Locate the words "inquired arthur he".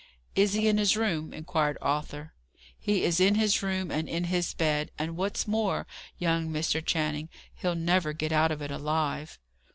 1.31-3.03